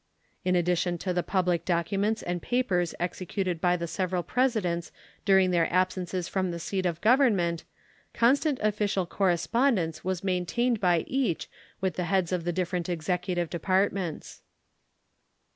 In 0.43 0.55
addition 0.55 0.97
to 0.97 1.13
the 1.13 1.21
public 1.21 1.63
documents 1.63 2.23
and 2.23 2.41
papers 2.41 2.95
executed 2.99 3.61
by 3.61 3.77
the 3.77 3.85
several 3.85 4.23
Presidents 4.23 4.91
during 5.25 5.51
their 5.51 5.71
absences 5.71 6.27
from 6.27 6.49
the 6.49 6.57
seat 6.57 6.87
of 6.87 7.01
Government, 7.01 7.63
constant 8.11 8.57
official 8.63 9.05
correspondence 9.05 10.03
was 10.03 10.23
maintained 10.23 10.79
by 10.79 11.01
each 11.05 11.47
with 11.81 11.97
the 11.97 12.05
heads 12.05 12.31
of 12.31 12.45
the 12.45 12.51
different 12.51 12.89
Executive 12.89 13.47
Departments. 13.51 14.41